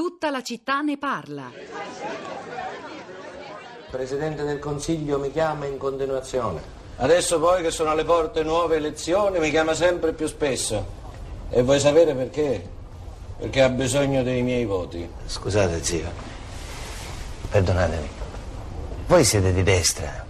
Tutta 0.00 0.30
la 0.30 0.42
città 0.42 0.80
ne 0.80 0.96
parla. 0.96 1.50
Il 1.52 1.60
Presidente 3.90 4.44
del 4.44 4.58
Consiglio 4.58 5.18
mi 5.18 5.30
chiama 5.30 5.66
in 5.66 5.76
continuazione. 5.76 6.62
Adesso 6.96 7.38
poi 7.38 7.60
che 7.60 7.70
sono 7.70 7.90
alle 7.90 8.04
porte 8.04 8.42
nuove 8.42 8.76
elezioni 8.76 9.38
mi 9.38 9.50
chiama 9.50 9.74
sempre 9.74 10.14
più 10.14 10.26
spesso. 10.26 10.86
E 11.50 11.60
vuoi 11.60 11.78
sapere 11.80 12.14
perché? 12.14 12.66
Perché 13.40 13.60
ha 13.60 13.68
bisogno 13.68 14.22
dei 14.22 14.40
miei 14.40 14.64
voti. 14.64 15.06
Scusate, 15.26 15.84
zio. 15.84 16.10
Perdonatemi. 17.50 18.08
Voi 19.06 19.22
siete 19.22 19.52
di 19.52 19.62
destra. 19.62 20.24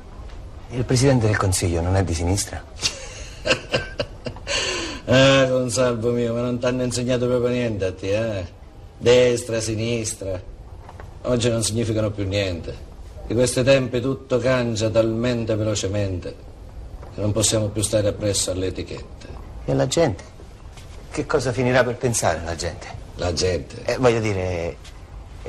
Il 0.71 0.85
Presidente 0.85 1.29
del 1.29 1.37
Consiglio 1.37 1.81
non 1.81 1.95
è 1.95 2.03
di 2.03 2.15
sinistra? 2.15 2.61
ah, 5.07 5.47
Consalvo 5.49 6.11
mio, 6.11 6.35
ma 6.35 6.41
non 6.41 6.59
ti 6.59 6.67
hanno 6.67 6.83
insegnato 6.83 7.29
proprio 7.29 7.51
niente 7.51 7.85
a 7.85 7.93
te, 7.93 8.39
eh? 8.39 8.59
Destra, 9.01 9.61
sinistra, 9.61 10.41
oggi 11.23 11.49
non 11.49 11.63
significano 11.63 12.11
più 12.11 12.27
niente. 12.27 12.89
Di 13.27 13.35
questi 13.35 13.63
tempi 13.63 14.01
tutto 14.01 14.39
cangia 14.39 14.91
talmente 14.91 15.55
velocemente 15.55 16.37
che 17.15 17.21
non 17.21 17.33
possiamo 17.33 17.69
più 17.69 17.83
stare 17.83 18.09
appresso 18.09 18.51
alle 18.51 18.67
etichette. 18.67 19.27
E 19.65 19.75
la 19.75 19.87
gente? 19.87 20.23
Che 21.11 21.27
cosa 21.27 21.53
finirà 21.53 21.83
per 21.83 21.97
pensare 21.97 22.43
la 22.45 22.55
gente? 22.55 22.87
La 23.17 23.33
gente? 23.33 23.83
Eh, 23.85 23.97
voglio 23.97 24.21
dire, 24.21 24.77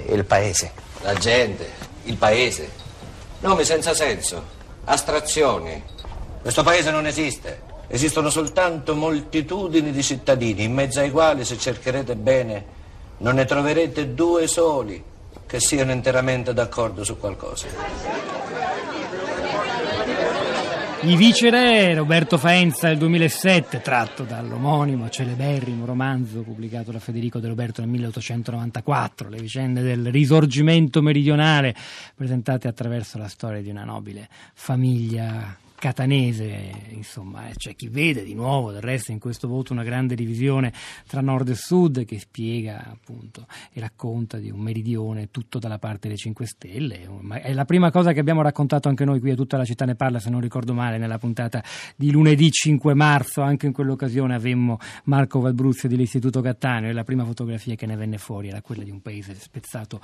il 0.08 0.24
paese. 0.26 0.72
La 1.02 1.14
gente, 1.14 1.68
il 2.04 2.16
paese. 2.16 2.70
Nomi 3.42 3.66
senza 3.66 3.94
senso, 3.94 4.42
astrazioni. 4.86 5.84
Questo 6.42 6.64
paese 6.64 6.92
non 6.92 7.06
esiste. 7.06 7.70
Esistono 7.88 8.30
soltanto 8.30 8.96
moltitudini 8.96 9.92
di 9.92 10.02
cittadini, 10.02 10.64
in 10.64 10.74
mezzo 10.74 11.02
ai 11.02 11.12
quali, 11.12 11.44
se 11.44 11.58
cercherete 11.58 12.16
bene, 12.16 12.80
non 13.22 13.36
ne 13.36 13.46
troverete 13.46 14.14
due 14.14 14.48
soli 14.48 15.02
che 15.46 15.60
siano 15.60 15.92
interamente 15.92 16.54
d'accordo 16.54 17.04
su 17.04 17.18
qualcosa. 17.18 17.68
I 21.04 21.16
viceré 21.16 21.96
Roberto 21.96 22.38
Faenza 22.38 22.88
del 22.88 23.00
2007, 23.00 23.82
tratto 23.82 24.24
dall'omonimo 24.24 25.10
celeberrimo 25.10 25.84
romanzo 25.84 26.42
pubblicato 26.42 26.92
da 26.92 27.00
Federico 27.00 27.40
De 27.40 27.48
Roberto 27.48 27.82
nel 27.82 27.90
1894, 27.90 29.28
le 29.28 29.40
vicende 29.40 29.82
del 29.82 30.12
risorgimento 30.12 31.02
meridionale 31.02 31.76
presentate 32.16 32.68
attraverso 32.68 33.18
la 33.18 33.28
storia 33.28 33.62
di 33.62 33.72
una 33.72 33.84
nobile 33.84 34.30
famiglia 34.54 35.58
catanese, 35.82 36.72
insomma, 36.90 37.50
eh, 37.50 37.54
c'è 37.56 37.76
chi 37.76 37.88
vede 37.88 38.24
di 38.24 38.36
nuovo 38.36 38.72
del 38.72 38.82
resto 38.84 39.12
in 39.12 39.18
questo 39.18 39.48
voto 39.48 39.74
una 39.74 39.82
grande 39.82 40.14
divisione 40.14 40.72
tra 41.08 41.22
nord 41.22 41.50
e 41.50 41.56
sud 41.56 42.06
che 42.06 42.20
spiega 42.20 42.86
appunto 42.86 43.48
e 43.74 43.80
racconta 43.80 44.38
di 44.38 44.52
un 44.52 44.60
meridione 44.60 45.32
tutto 45.32 45.58
dalla 45.58 45.80
parte 45.80 46.02
delle 46.08 46.20
5 46.20 46.46
Stelle. 46.46 47.10
È 47.42 47.52
la 47.52 47.66
prima 47.66 47.90
cosa 47.90 48.14
che 48.14 48.20
abbiamo 48.20 48.44
raccontato 48.44 48.90
anche 48.90 49.06
noi 49.06 49.20
qui 49.20 49.32
a 49.32 49.36
tutta 49.36 49.58
la 49.58 49.66
città 49.66 49.86
ne 49.86 49.96
parla, 49.96 50.20
se 50.20 50.30
non 50.30 50.40
ricordo 50.40 50.76
male, 50.76 51.00
nella 51.00 51.18
puntata 51.18 51.64
di 51.96 52.12
lunedì 52.12 52.52
5 52.52 52.94
marzo, 52.94 53.42
anche 53.42 53.66
in 53.66 53.74
quell'occasione 53.74 54.36
avemmo 54.36 54.78
Marco 55.06 55.40
Valbruzio 55.40 55.90
dell'Istituto 55.90 56.42
Cattaneo 56.42 56.92
e 56.92 56.94
la 56.94 57.04
prima 57.04 57.26
fotografia 57.26 57.74
che 57.74 57.88
ne 57.88 57.96
venne 57.96 58.20
fuori 58.20 58.50
era 58.50 58.62
quella 58.62 58.84
di 58.84 58.92
un 58.92 59.02
paese 59.02 59.34
spezzato 59.34 60.00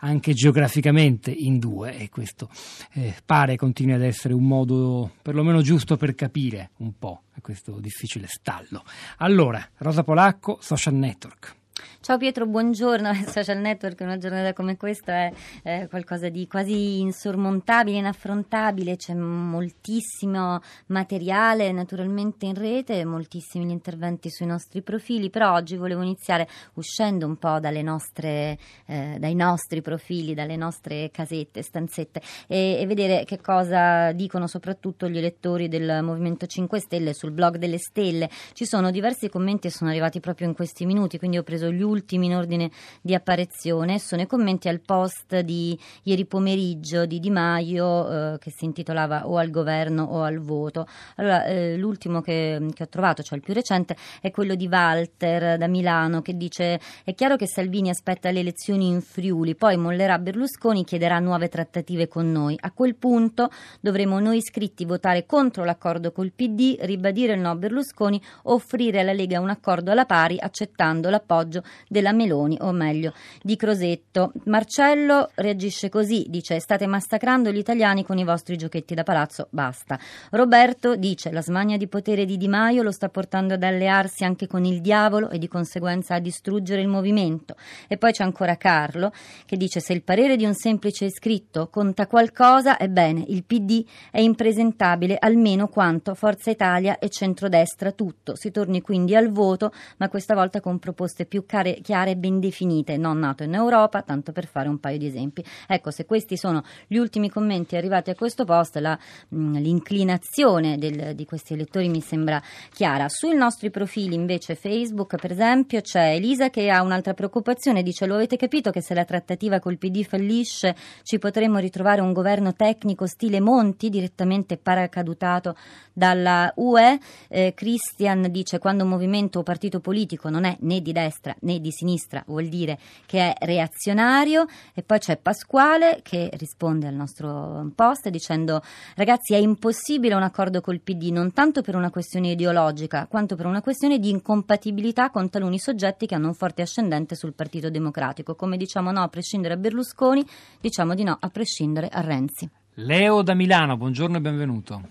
anche 0.00 0.32
geograficamente 0.32 1.30
in 1.30 1.60
due 1.60 1.96
e 1.96 2.08
questo 2.08 2.48
eh, 2.94 3.14
pare 3.24 3.54
continui 3.54 3.94
ad 3.94 4.02
essere 4.02 4.34
un 4.34 4.44
modo 4.44 5.18
perlomeno 5.22 5.62
giusto 5.62 5.96
per 5.96 6.14
capire 6.14 6.70
un 6.78 6.98
po' 6.98 7.24
questo 7.40 7.80
difficile 7.80 8.26
stallo. 8.26 8.84
Allora, 9.18 9.66
Rosa 9.78 10.02
Polacco, 10.02 10.58
Social 10.60 10.94
Network. 10.94 11.58
Ciao 12.00 12.16
Pietro, 12.18 12.46
buongiorno. 12.46 13.12
Social 13.26 13.58
network, 13.58 14.00
una 14.00 14.18
giornata 14.18 14.52
come 14.52 14.76
questa 14.76 15.12
è 15.12 15.32
eh, 15.62 15.86
qualcosa 15.88 16.28
di 16.28 16.46
quasi 16.46 17.00
insormontabile, 17.00 17.98
inaffrontabile. 17.98 18.96
C'è 18.96 19.14
moltissimo 19.14 20.60
materiale 20.86 21.72
naturalmente 21.72 22.46
in 22.46 22.54
rete, 22.54 23.04
moltissimi 23.04 23.66
gli 23.66 23.70
interventi 23.70 24.30
sui 24.30 24.46
nostri 24.46 24.82
profili. 24.82 25.30
Però 25.30 25.52
oggi 25.52 25.76
volevo 25.76 26.02
iniziare 26.02 26.48
uscendo 26.74 27.26
un 27.26 27.36
po' 27.36 27.58
nostre, 27.82 28.58
eh, 28.86 29.16
dai 29.18 29.34
nostri 29.34 29.80
profili, 29.82 30.34
dalle 30.34 30.56
nostre 30.56 31.10
casette, 31.10 31.62
stanzette 31.62 32.20
e, 32.46 32.78
e, 32.80 32.86
vedere 32.86 33.24
che 33.24 33.40
cosa 33.40 34.12
dicono 34.12 34.46
soprattutto 34.46 35.08
gli 35.08 35.18
elettori 35.18 35.68
del 35.68 36.02
Movimento 36.02 36.46
5 36.46 36.80
Stelle 36.80 37.14
sul 37.14 37.30
blog 37.30 37.56
delle 37.56 37.78
stelle. 37.78 38.28
Ci 38.52 38.64
sono 38.64 38.90
diversi 38.90 39.28
commenti 39.28 39.68
e 39.68 39.70
sono 39.70 39.90
arrivati 39.90 40.20
proprio 40.20 40.46
in 40.48 40.54
questi 40.54 40.86
minuti, 40.86 41.18
quindi 41.18 41.38
ho 41.38 41.42
preso 41.42 41.69
gli 41.70 41.82
ultimi 41.82 42.26
in 42.26 42.34
ordine 42.34 42.70
di 43.00 43.14
apparizione 43.14 43.98
sono 43.98 44.22
i 44.22 44.26
commenti 44.26 44.68
al 44.68 44.80
post 44.80 45.40
di 45.40 45.78
ieri 46.04 46.26
pomeriggio 46.26 47.06
di 47.06 47.18
Di 47.18 47.30
Maio 47.30 48.34
eh, 48.34 48.38
che 48.38 48.50
si 48.50 48.64
intitolava 48.64 49.28
o 49.28 49.36
al 49.36 49.50
governo 49.50 50.04
o 50.04 50.22
al 50.22 50.38
voto. 50.38 50.86
Allora, 51.16 51.44
eh, 51.44 51.76
l'ultimo 51.76 52.20
che, 52.20 52.66
che, 52.74 52.82
ho 52.82 52.88
trovato, 52.88 53.22
cioè 53.22 53.38
il 53.38 53.44
più 53.44 53.54
recente, 53.54 53.96
è 54.20 54.30
quello 54.30 54.54
di 54.54 54.66
Walter 54.66 55.56
da 55.58 55.66
Milano 55.66 56.22
che 56.22 56.36
dice 56.36 56.80
è 57.04 57.14
chiaro 57.14 57.36
che 57.36 57.46
Salvini 57.46 57.90
aspetta 57.90 58.30
le 58.30 58.40
elezioni 58.40 58.86
in 58.86 59.00
Friuli, 59.00 59.54
poi 59.54 59.76
mollerà 59.76 60.18
Berlusconi, 60.18 60.84
chiederà 60.84 61.18
nuove 61.18 61.48
trattative 61.48 62.08
con 62.08 62.30
noi. 62.30 62.56
A 62.60 62.72
quel 62.72 62.96
punto 62.96 63.50
dovremo 63.80 64.18
noi 64.20 64.38
iscritti 64.38 64.84
votare 64.84 65.26
contro 65.26 65.64
l'accordo 65.64 66.12
col 66.12 66.32
PD, 66.32 66.76
ribadire 66.80 67.34
il 67.34 67.40
no 67.40 67.50
a 67.50 67.56
Berlusconi, 67.56 68.20
offrire 68.44 69.00
alla 69.00 69.12
Lega 69.12 69.40
un 69.40 69.50
accordo 69.50 69.90
alla 69.90 70.06
pari 70.06 70.38
accettando 70.38 71.10
l'appoggio 71.10 71.59
della 71.88 72.12
Meloni, 72.12 72.56
o 72.60 72.72
meglio 72.72 73.12
di 73.42 73.56
Crosetto. 73.56 74.32
Marcello 74.44 75.30
reagisce 75.34 75.88
così, 75.88 76.26
dice 76.28 76.60
state 76.60 76.86
massacrando 76.86 77.50
gli 77.50 77.58
italiani 77.58 78.04
con 78.04 78.18
i 78.18 78.24
vostri 78.24 78.56
giochetti 78.56 78.94
da 78.94 79.02
palazzo, 79.02 79.48
basta. 79.50 79.98
Roberto 80.30 80.96
dice 80.96 81.30
la 81.30 81.42
smania 81.42 81.76
di 81.76 81.88
potere 81.88 82.24
di 82.24 82.36
Di 82.36 82.48
Maio 82.48 82.82
lo 82.82 82.90
sta 82.90 83.08
portando 83.08 83.54
ad 83.54 83.62
allearsi 83.62 84.24
anche 84.24 84.46
con 84.46 84.64
il 84.64 84.80
diavolo 84.80 85.30
e 85.30 85.38
di 85.38 85.48
conseguenza 85.48 86.14
a 86.14 86.20
distruggere 86.20 86.80
il 86.80 86.88
movimento. 86.88 87.56
E 87.88 87.96
poi 87.96 88.12
c'è 88.12 88.24
ancora 88.24 88.56
Carlo 88.56 89.12
che 89.46 89.56
dice 89.56 89.80
se 89.80 89.92
il 89.92 90.02
parere 90.02 90.36
di 90.36 90.44
un 90.44 90.54
semplice 90.54 91.04
iscritto 91.06 91.68
conta 91.68 92.06
qualcosa, 92.06 92.78
ebbene 92.78 93.24
il 93.28 93.44
PD 93.44 93.84
è 94.10 94.20
impresentabile 94.20 95.16
almeno 95.18 95.68
quanto 95.68 96.14
Forza 96.14 96.50
Italia 96.50 96.98
e 96.98 97.08
centrodestra 97.08 97.92
tutto. 97.92 98.36
Si 98.36 98.50
torni 98.50 98.80
quindi 98.80 99.14
al 99.14 99.30
voto, 99.30 99.72
ma 99.98 100.08
questa 100.08 100.34
volta 100.34 100.60
con 100.60 100.78
proposte 100.78 101.26
più 101.26 101.46
chiare, 101.50 101.80
chiare 101.82 102.12
e 102.12 102.16
ben 102.16 102.38
definite, 102.38 102.96
non 102.96 103.18
nato 103.18 103.42
in 103.42 103.54
Europa, 103.54 104.02
tanto 104.02 104.30
per 104.30 104.46
fare 104.46 104.68
un 104.68 104.78
paio 104.78 104.98
di 104.98 105.06
esempi. 105.06 105.44
Ecco, 105.66 105.90
se 105.90 106.06
questi 106.06 106.36
sono 106.36 106.62
gli 106.86 106.96
ultimi 106.96 107.28
commenti 107.28 107.74
arrivati 107.74 108.10
a 108.10 108.14
questo 108.14 108.44
post, 108.44 108.76
la, 108.76 108.96
mh, 109.28 109.36
mm, 109.36 109.54
l'inclinazione 109.56 110.78
del, 110.78 111.14
di 111.16 111.24
questi 111.24 111.54
elettori 111.54 111.88
mi 111.88 112.00
sembra 112.00 112.40
chiara. 112.72 113.08
Sui 113.08 113.34
nostri 113.34 113.70
profili 113.70 114.14
invece 114.14 114.54
Facebook, 114.54 115.16
per 115.16 115.32
esempio, 115.32 115.80
c'è 115.80 116.14
Elisa 116.14 116.50
che 116.50 116.70
ha 116.70 116.82
un'altra 116.82 117.14
preoccupazione, 117.14 117.82
dice 117.82 118.06
lo 118.06 118.14
avete 118.14 118.36
capito 118.36 118.70
che 118.70 118.80
se 118.80 118.94
la 118.94 119.04
trattativa 119.04 119.58
col 119.58 119.78
PD 119.78 120.04
fallisce 120.04 120.76
ci 121.02 121.18
potremmo 121.18 121.58
ritrovare 121.58 122.00
un 122.00 122.12
governo 122.12 122.54
tecnico 122.54 123.06
stile 123.06 123.40
Monti 123.40 123.88
direttamente 123.88 124.56
paracadutato 124.56 125.56
dalla 125.92 126.52
UE? 126.56 126.98
Eh, 127.28 127.54
Christian 127.56 128.28
dice 128.30 128.58
quando 128.58 128.84
un 128.84 128.90
movimento 128.90 129.40
o 129.40 129.42
partito 129.42 129.80
politico 129.80 130.28
non 130.28 130.44
è 130.44 130.56
né 130.60 130.80
di 130.80 130.92
destra 130.92 131.29
né 131.40 131.60
di 131.60 131.70
sinistra 131.70 132.22
vuol 132.26 132.46
dire 132.46 132.78
che 133.06 133.32
è 133.32 133.44
reazionario 133.44 134.46
e 134.74 134.82
poi 134.82 134.98
c'è 134.98 135.16
Pasquale 135.16 136.00
che 136.02 136.30
risponde 136.34 136.86
al 136.86 136.94
nostro 136.94 137.70
post 137.74 138.08
dicendo 138.08 138.62
ragazzi 138.96 139.34
è 139.34 139.38
impossibile 139.38 140.14
un 140.14 140.22
accordo 140.22 140.60
col 140.60 140.80
PD 140.80 141.10
non 141.10 141.32
tanto 141.32 141.62
per 141.62 141.74
una 141.74 141.90
questione 141.90 142.30
ideologica 142.30 143.06
quanto 143.06 143.36
per 143.36 143.46
una 143.46 143.60
questione 143.60 143.98
di 143.98 144.10
incompatibilità 144.10 145.10
con 145.10 145.28
taluni 145.28 145.58
soggetti 145.58 146.06
che 146.06 146.14
hanno 146.14 146.28
un 146.28 146.34
forte 146.34 146.62
ascendente 146.62 147.14
sul 147.14 147.34
Partito 147.34 147.70
Democratico 147.70 148.34
come 148.34 148.56
diciamo 148.56 148.90
no 148.90 149.02
a 149.02 149.08
prescindere 149.08 149.54
da 149.54 149.60
Berlusconi 149.60 150.24
diciamo 150.60 150.94
di 150.94 151.04
no 151.04 151.16
a 151.18 151.28
prescindere 151.28 151.88
a 151.88 152.00
Renzi 152.00 152.48
Leo 152.74 153.22
da 153.22 153.34
Milano 153.34 153.76
buongiorno 153.76 154.16
e 154.16 154.20
benvenuto 154.20 154.82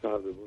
Salve. 0.00 0.44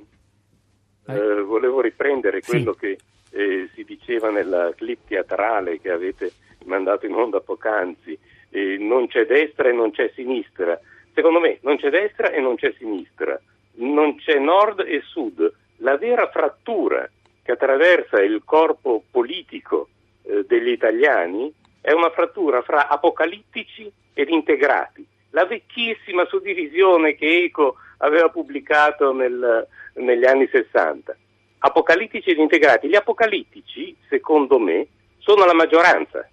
Eh, 1.09 1.41
volevo 1.41 1.81
riprendere 1.81 2.39
quello 2.41 2.73
sì. 2.73 2.79
che 2.79 2.97
eh, 3.31 3.69
si 3.73 3.83
diceva 3.83 4.29
nella 4.29 4.73
clip 4.75 5.07
teatrale 5.07 5.79
che 5.79 5.91
avete 5.91 6.31
mandato 6.65 7.05
in 7.05 7.13
onda 7.13 7.39
poc'anzi, 7.39 8.17
eh, 8.49 8.77
non 8.77 9.07
c'è 9.07 9.25
destra 9.25 9.69
e 9.69 9.73
non 9.73 9.91
c'è 9.91 10.11
sinistra. 10.15 10.79
Secondo 11.13 11.39
me 11.39 11.59
non 11.61 11.77
c'è 11.77 11.89
destra 11.89 12.29
e 12.31 12.39
non 12.39 12.55
c'è 12.55 12.73
sinistra, 12.77 13.39
non 13.75 14.15
c'è 14.15 14.39
nord 14.39 14.79
e 14.79 15.01
sud. 15.05 15.51
La 15.77 15.97
vera 15.97 16.29
frattura 16.29 17.09
che 17.43 17.51
attraversa 17.51 18.21
il 18.21 18.41
corpo 18.45 19.03
politico 19.09 19.89
eh, 20.23 20.45
degli 20.47 20.69
italiani 20.69 21.51
è 21.81 21.91
una 21.91 22.09
frattura 22.09 22.61
fra 22.61 22.87
apocalittici 22.87 23.91
ed 24.13 24.29
integrati. 24.29 25.05
La 25.31 25.45
vecchissima 25.45 26.25
suddivisione 26.25 27.15
che 27.15 27.43
Eco 27.43 27.75
aveva 27.97 28.29
pubblicato 28.29 29.13
nel, 29.13 29.67
negli 29.93 30.25
anni 30.25 30.47
60 30.47 31.15
apocalittici 31.59 32.31
ed 32.31 32.39
integrati. 32.39 32.87
Gli 32.87 32.95
apocalittici, 32.95 33.95
secondo 34.07 34.59
me, 34.59 34.87
sono 35.19 35.45
la 35.45 35.53
maggioranza. 35.53 36.27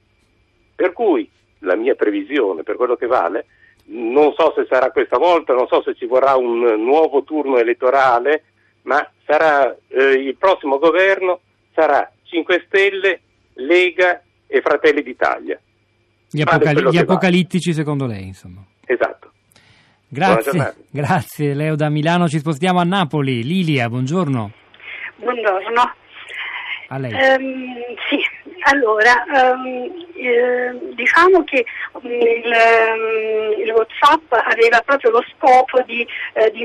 Per 0.74 0.92
cui 0.92 1.28
la 1.60 1.76
mia 1.76 1.94
previsione 1.94 2.62
per 2.62 2.76
quello 2.76 2.96
che 2.96 3.06
vale, 3.06 3.46
non 3.86 4.32
so 4.36 4.52
se 4.54 4.66
sarà 4.68 4.90
questa 4.90 5.18
volta, 5.18 5.52
non 5.52 5.66
so 5.68 5.82
se 5.82 5.94
ci 5.94 6.06
vorrà 6.06 6.36
un 6.36 6.60
nuovo 6.82 7.22
turno 7.22 7.58
elettorale, 7.58 8.44
ma 8.82 9.08
sarà, 9.24 9.76
eh, 9.88 10.12
il 10.12 10.36
prossimo 10.36 10.78
governo 10.78 11.40
sarà 11.74 12.10
5 12.24 12.64
Stelle, 12.66 13.20
Lega 13.54 14.22
e 14.46 14.60
Fratelli 14.60 15.02
d'Italia. 15.02 15.58
Gli, 16.30 16.42
apocali- 16.42 16.90
gli 16.90 16.98
apocalittici 16.98 17.70
vale. 17.70 17.82
secondo 17.82 18.06
lei, 18.06 18.26
insomma. 18.26 18.64
Esatto. 18.84 19.30
Grazie, 20.08 20.74
grazie 20.90 21.52
Leo 21.52 21.74
da 21.74 21.88
Milano, 21.88 22.28
ci 22.28 22.38
spostiamo 22.38 22.78
a 22.78 22.84
Napoli. 22.84 23.42
Lilia, 23.42 23.88
buongiorno. 23.88 24.64
Buongiorno. 25.16 25.94
A 26.88 26.98
lei. 26.98 27.12
Um, 27.12 27.74
sì, 28.08 28.22
allora, 28.60 29.24
um, 29.26 30.06
eh, 30.14 30.94
diciamo 30.94 31.42
che 31.42 31.64
um, 31.92 32.08
il, 32.08 33.58
il, 33.58 33.70
Whatsapp 33.72 34.32
aveva 34.32 34.80
proprio 34.82 35.10
lo 35.10 35.24
scopo 35.34 35.82
di, 35.82 36.06
eh, 36.34 36.50
di, 36.52 36.64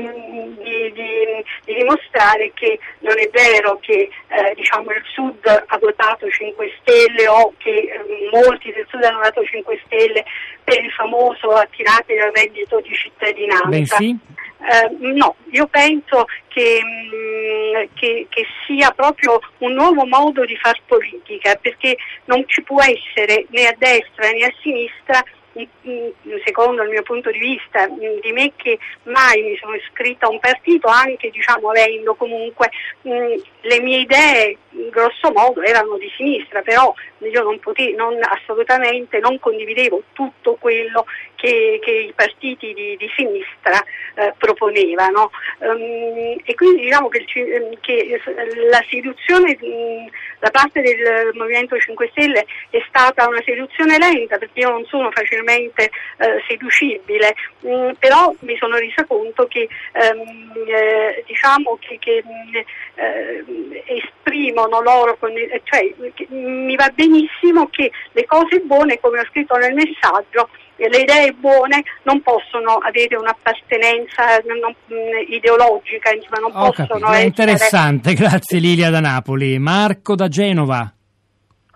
di, 0.62 0.92
di, 0.92 1.74
dimostrare 1.74 2.52
che 2.54 2.78
non 3.00 3.18
è 3.18 3.28
vero 3.32 3.78
che 3.80 4.08
eh, 4.28 4.54
diciamo, 4.54 4.92
il 4.92 5.02
Sud 5.12 5.44
ha 5.44 5.78
votato 5.78 6.30
5 6.30 6.72
Stelle 6.80 7.26
o 7.26 7.54
che 7.58 7.88
molti 8.30 8.72
del 8.72 8.86
Sud 8.88 9.02
hanno 9.02 9.18
votato 9.18 9.44
5 9.44 9.80
Stelle 9.86 10.24
per 10.62 10.84
il 10.84 10.92
famoso 10.92 11.50
attirate 11.50 12.14
del 12.14 12.30
reddito 12.32 12.80
di 12.80 12.94
cittadinanza. 12.94 13.68
Bensì? 13.68 14.16
Eh, 14.62 14.96
no, 15.14 15.34
io 15.50 15.66
penso 15.66 16.26
che, 16.46 16.80
mm, 16.84 17.88
che, 17.94 18.26
che, 18.28 18.46
sia 18.64 18.92
proprio 18.92 19.40
un 19.58 19.72
nuovo 19.72 20.06
modo 20.06 20.44
di 20.44 20.56
far 20.56 20.78
politica, 20.86 21.56
perché 21.56 21.96
non 22.26 22.44
ci 22.46 22.62
può 22.62 22.80
essere 22.80 23.46
né 23.50 23.66
a 23.66 23.74
destra 23.76 24.30
né 24.30 24.44
a 24.44 24.54
sinistra 24.60 25.22
secondo 26.44 26.82
il 26.82 26.88
mio 26.88 27.02
punto 27.02 27.30
di 27.30 27.38
vista, 27.38 27.86
di 27.86 28.32
me 28.32 28.52
che 28.56 28.78
mai 29.04 29.42
mi 29.42 29.56
sono 29.60 29.74
iscritta 29.74 30.26
a 30.26 30.30
un 30.30 30.40
partito, 30.40 30.88
anche 30.88 31.30
diciamo, 31.30 31.68
avendo 31.68 32.14
comunque 32.14 32.70
le 33.02 33.80
mie 33.80 34.00
idee 34.00 34.56
grosso 34.90 35.30
modo 35.32 35.62
erano 35.62 35.96
di 35.98 36.10
sinistra, 36.16 36.62
però 36.62 36.94
io 37.18 37.42
non 37.42 37.58
potevo, 37.58 37.96
non, 37.96 38.18
assolutamente 38.22 39.18
non 39.18 39.38
condividevo 39.38 40.02
tutto 40.12 40.56
quello 40.58 41.04
che, 41.42 41.80
che 41.82 41.90
i 41.90 42.12
partiti 42.14 42.72
di, 42.72 42.96
di 42.96 43.10
sinistra 43.16 43.82
eh, 44.14 44.32
proponevano. 44.38 45.32
Um, 45.58 46.36
e 46.44 46.54
quindi 46.54 46.82
diciamo 46.82 47.08
che, 47.08 47.24
che 47.80 48.20
la 48.70 48.84
seduzione 48.88 49.58
da 50.38 50.50
parte 50.50 50.80
del 50.80 51.30
Movimento 51.34 51.76
5 51.76 52.08
Stelle 52.12 52.46
è 52.70 52.80
stata 52.86 53.26
una 53.26 53.42
seduzione 53.44 53.98
lenta 53.98 54.38
perché 54.38 54.60
io 54.60 54.70
non 54.70 54.84
sono 54.86 55.10
facilmente 55.10 55.90
eh, 56.18 56.42
seducibile, 56.46 57.34
mm, 57.66 57.90
però 57.98 58.32
mi 58.40 58.56
sono 58.56 58.76
resa 58.76 59.04
conto 59.04 59.48
che, 59.48 59.68
ehm, 59.92 60.52
eh, 60.66 61.24
diciamo 61.26 61.76
che, 61.80 61.98
che 61.98 62.22
eh, 62.94 63.44
esprimono 63.86 64.80
loro, 64.80 65.16
con, 65.18 65.32
cioè 65.64 65.92
mi 66.28 66.76
va 66.76 66.88
benissimo 66.94 67.68
che 67.70 67.90
le 68.12 68.26
cose 68.26 68.60
buone, 68.60 69.00
come 69.00 69.18
ho 69.20 69.24
scritto 69.24 69.56
nel 69.56 69.74
messaggio, 69.74 70.48
le 70.88 70.98
idee 71.00 71.32
buone 71.32 71.82
non 72.04 72.20
possono 72.22 72.74
avere 72.82 73.16
un'appartenenza 73.16 74.38
non, 74.44 74.74
mm, 74.92 75.32
ideologica, 75.32 76.10
insomma, 76.12 76.38
non 76.40 76.50
Ho 76.54 76.66
possono 76.70 76.86
capito. 76.88 77.10
essere... 77.10 77.26
Interessante, 77.26 78.14
grazie 78.14 78.58
Lilia 78.58 78.90
da 78.90 79.00
Napoli. 79.00 79.58
Marco 79.58 80.14
da 80.14 80.28
Genova. 80.28 80.92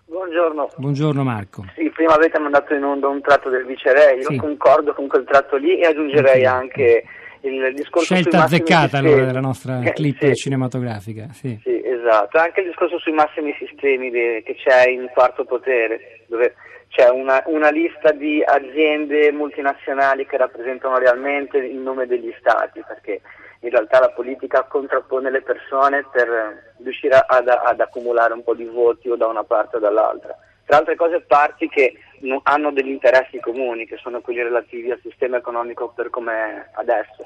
Buongiorno. 0.05 0.71
Buongiorno 0.77 1.23
Marco. 1.25 1.65
Sì, 1.75 1.91
prima 1.91 2.15
avete 2.15 2.39
mandato 2.39 2.75
in 2.75 2.83
onda 2.85 3.09
un 3.09 3.21
tratto 3.21 3.51
del 3.51 3.67
viceré, 3.67 4.15
io 4.21 4.31
Sì. 4.31 4.37
concordo 4.37 4.95
con 4.95 5.09
quel 5.09 5.25
tratto 5.25 5.57
lì 5.57 5.79
e 5.79 5.87
aggiungerei 5.87 6.45
anche 6.47 7.05
il 7.43 7.75
discorso 7.75 8.15
Scelta 8.15 8.45
azzeccata 8.45 8.99
allora 8.99 9.25
della 9.25 9.41
nostra 9.41 9.81
Eh, 9.83 9.93
clip 9.93 10.19
sì. 10.19 10.35
cinematografica. 10.35 11.29
Sì. 11.33 11.59
Sì, 11.63 11.83
esatto, 11.85 12.39
anche 12.39 12.61
il 12.61 12.67
discorso 12.67 12.99
sui 12.99 13.13
massimi 13.13 13.55
sistemi 13.59 14.11
de- 14.11 14.43
che 14.45 14.55
c'è 14.55 14.89
in 14.89 15.09
quarto 15.13 15.45
potere, 15.45 16.25
dove 16.27 16.55
c'è 16.89 17.09
una, 17.11 17.43
una 17.47 17.71
lista 17.71 18.13
di 18.13 18.43
aziende 18.45 19.31
multinazionali 19.33 20.25
che 20.27 20.37
rappresentano 20.37 20.99
realmente 20.99 21.59
il 21.59 21.77
nome 21.77 22.07
degli 22.07 22.33
stati, 22.39 22.83
perché 22.87 23.21
in 23.61 23.71
realtà 23.71 23.99
la 24.01 24.11
politica 24.11 24.63
contrappone 24.65 25.31
le 25.31 25.43
persone 25.43 26.07
per 26.13 26.75
riuscire 26.83 27.23
ad, 27.27 27.49
ad 27.49 27.81
accumulare 27.81 28.33
un 28.33 28.45
po' 28.45 28.55
di 28.55 28.65
voti 28.65 29.09
o 29.11 29.17
da 29.17 29.27
una 29.27 29.45
parte 29.45 29.77
o 29.77 29.81
dall'altra. 29.81 30.37
Tra 30.67 30.79
altre 30.79 30.97
cose 30.97 31.21
parti 31.21 31.69
che 31.69 31.97
no- 32.21 32.41
hanno 32.43 32.73
degli 32.73 32.89
interessi 32.89 33.39
comuni, 33.39 33.87
che 33.87 33.97
sono 33.99 34.21
quelli 34.21 34.43
relativi 34.43 34.91
al 34.91 35.01
sistema 35.01 35.37
economico 35.37 35.93
per 35.95 36.11
com'è 36.11 36.71
adesso. 36.75 37.25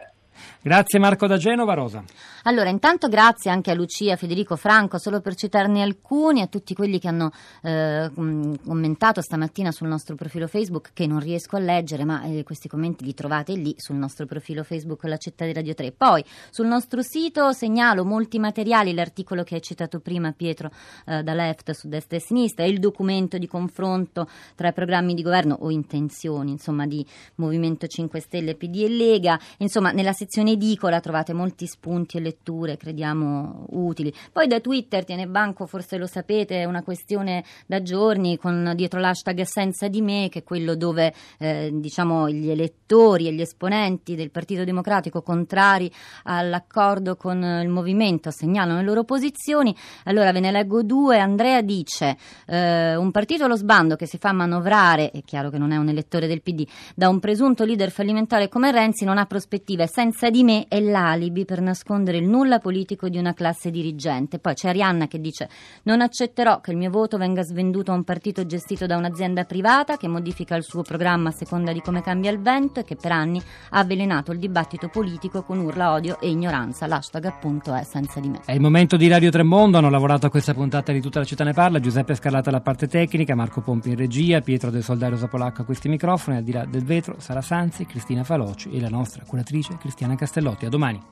Grazie 0.62 0.98
Marco 0.98 1.26
da 1.26 1.36
Genova, 1.36 1.74
Rosa. 1.74 2.04
Allora, 2.44 2.70
intanto 2.70 3.08
grazie 3.08 3.50
anche 3.50 3.70
a 3.70 3.74
Lucia, 3.74 4.16
Federico 4.16 4.56
Franco, 4.56 4.98
solo 4.98 5.20
per 5.20 5.34
citarne 5.34 5.82
alcuni, 5.82 6.40
a 6.40 6.46
tutti 6.46 6.74
quelli 6.74 6.98
che 6.98 7.08
hanno 7.08 7.30
eh, 7.62 8.10
com- 8.14 8.58
commentato 8.64 9.20
stamattina 9.20 9.70
sul 9.72 9.88
nostro 9.88 10.14
profilo 10.14 10.46
Facebook, 10.46 10.90
che 10.94 11.06
non 11.06 11.20
riesco 11.20 11.56
a 11.56 11.58
leggere, 11.58 12.04
ma 12.04 12.22
eh, 12.24 12.42
questi 12.42 12.68
commenti 12.68 13.04
li 13.04 13.12
trovate 13.12 13.52
lì 13.52 13.74
sul 13.76 13.96
nostro 13.96 14.24
profilo 14.24 14.62
Facebook 14.62 15.04
La 15.04 15.18
Città 15.18 15.44
di 15.44 15.52
Radio 15.52 15.74
3. 15.74 15.92
Poi 15.92 16.24
sul 16.50 16.66
nostro 16.66 17.02
sito 17.02 17.52
segnalo 17.52 18.04
molti 18.06 18.38
materiali, 18.38 18.94
l'articolo 18.94 19.42
che 19.44 19.56
hai 19.56 19.62
citato 19.62 20.00
prima 20.00 20.32
Pietro 20.32 20.70
eh, 21.06 21.22
da 21.22 21.34
left 21.34 21.72
su 21.72 21.88
destra 21.88 22.16
e 22.16 22.20
sinistra, 22.20 22.64
il 22.64 22.78
documento 22.78 23.36
di 23.36 23.46
confronto 23.46 24.28
tra 24.54 24.68
i 24.68 24.72
programmi 24.72 25.12
di 25.12 25.22
governo 25.22 25.58
o 25.60 25.70
intenzioni, 25.70 26.52
insomma, 26.52 26.86
di 26.86 27.04
Movimento 27.34 27.86
5 27.86 28.18
Stelle, 28.20 28.54
PD 28.54 28.84
e 28.84 28.88
Lega. 28.88 29.38
Insomma, 29.58 29.90
nella 29.90 30.12
sezione 30.12 30.28
edicola 30.38 31.00
trovate 31.00 31.32
molti 31.32 31.66
spunti 31.66 32.16
e 32.16 32.20
letture, 32.20 32.76
crediamo 32.76 33.66
utili. 33.70 34.12
Poi 34.32 34.46
da 34.46 34.60
Twitter 34.60 35.04
tiene 35.04 35.26
banco, 35.26 35.66
forse 35.66 35.96
lo 35.96 36.06
sapete, 36.06 36.64
una 36.64 36.82
questione 36.82 37.44
da 37.66 37.82
giorni 37.82 38.38
con 38.38 38.72
dietro 38.76 39.00
l'hashtag 39.00 39.42
senza 39.42 39.88
di 39.88 40.00
me, 40.00 40.28
che 40.30 40.40
è 40.40 40.44
quello 40.44 40.76
dove 40.76 41.12
eh, 41.38 41.70
diciamo 41.72 42.30
gli 42.30 42.48
elettori 42.48 43.26
e 43.26 43.32
gli 43.32 43.40
esponenti 43.40 44.14
del 44.14 44.30
Partito 44.30 44.64
Democratico 44.64 45.22
contrari 45.22 45.90
all'accordo 46.24 47.16
con 47.16 47.42
il 47.42 47.68
movimento 47.68 48.30
segnalano 48.30 48.78
le 48.78 48.84
loro 48.84 49.04
posizioni. 49.04 49.74
Allora 50.04 50.32
ve 50.32 50.40
ne 50.40 50.52
leggo 50.52 50.82
due. 50.82 51.18
Andrea 51.18 51.60
dice 51.62 52.16
eh, 52.46 52.94
un 52.94 53.10
partito 53.10 53.44
allo 53.44 53.56
sbando 53.56 53.96
che 53.96 54.06
si 54.06 54.18
fa 54.18 54.32
manovrare, 54.32 55.10
è 55.10 55.22
chiaro 55.24 55.50
che 55.50 55.58
non 55.58 55.72
è 55.72 55.76
un 55.76 55.88
elettore 55.88 56.26
del 56.26 56.42
PD, 56.42 56.66
da 56.94 57.08
un 57.08 57.18
presunto 57.18 57.64
leader 57.64 57.90
fallimentare 57.90 58.48
come 58.48 58.70
Renzi 58.70 59.04
non 59.04 59.18
ha 59.18 59.26
prospettive. 59.26 59.86
Senza 59.86 60.09
di 60.30 60.44
me 60.44 60.66
è 60.68 60.80
l'alibi 60.80 61.44
per 61.44 61.60
nascondere 61.60 62.18
il 62.18 62.26
nulla 62.26 62.58
politico 62.58 63.08
di 63.08 63.18
una 63.18 63.34
classe 63.34 63.70
dirigente. 63.70 64.38
Poi 64.38 64.54
c'è 64.54 64.68
Arianna 64.68 65.06
che 65.06 65.20
dice 65.20 65.48
non 65.84 66.00
accetterò 66.00 66.60
che 66.60 66.70
il 66.70 66.76
mio 66.76 66.90
voto 66.90 67.16
venga 67.18 67.42
svenduto 67.42 67.92
a 67.92 67.94
un 67.94 68.04
partito 68.04 68.46
gestito 68.46 68.86
da 68.86 68.96
un'azienda 68.96 69.44
privata 69.44 69.96
che 69.96 70.08
modifica 70.08 70.56
il 70.56 70.62
suo 70.62 70.82
programma 70.82 71.28
a 71.28 71.32
seconda 71.32 71.72
di 71.72 71.80
come 71.80 72.02
cambia 72.02 72.30
il 72.30 72.40
vento 72.40 72.80
e 72.80 72.84
che 72.84 72.96
per 72.96 73.12
anni 73.12 73.40
ha 73.70 73.78
avvelenato 73.78 74.32
il 74.32 74.38
dibattito 74.38 74.88
politico 74.88 75.42
con 75.42 75.58
urla, 75.58 75.92
odio 75.92 76.20
e 76.20 76.28
ignoranza. 76.28 76.86
L'hashtag 76.86 77.24
appunto 77.26 77.74
è 77.74 77.84
senza 77.84 78.20
di 78.20 78.28
me. 78.28 78.40
È 78.44 78.52
il 78.52 78.60
momento 78.60 78.96
di 78.96 79.08
Radio 79.08 79.30
Tremondo, 79.30 79.78
hanno 79.78 79.90
lavorato 79.90 80.26
a 80.26 80.30
questa 80.30 80.54
puntata 80.54 80.92
di 80.92 81.00
Tutta 81.00 81.20
la 81.20 81.24
città 81.24 81.44
ne 81.44 81.52
parla, 81.52 81.80
Giuseppe 81.80 82.14
Scarlata 82.14 82.50
alla 82.50 82.60
parte 82.60 82.86
tecnica, 82.86 83.34
Marco 83.34 83.60
Pompi 83.60 83.90
in 83.90 83.96
regia, 83.96 84.40
Pietro 84.40 84.70
del 84.70 84.82
Soldario 84.82 85.16
Zapolacco 85.16 85.62
a 85.62 85.64
questi 85.64 85.88
microfoni, 85.88 86.36
al 86.36 86.42
di 86.42 86.52
là 86.52 86.64
del 86.64 86.84
vetro 86.84 87.16
Sara 87.18 87.40
Sanzi, 87.40 87.86
Cristina 87.86 88.24
Faloci 88.24 88.70
e 88.70 88.80
la 88.80 88.88
nostra 88.88 89.24
curatrice 89.26 89.76
Cristiana 90.00 90.16
Castellotti. 90.16 90.64
A 90.64 90.68
domani. 90.70 91.02